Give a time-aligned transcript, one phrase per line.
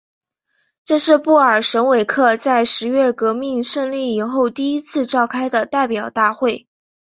[0.83, 6.65] 这是布尔什维克在十月革命胜利以后第一次召开的代表大会。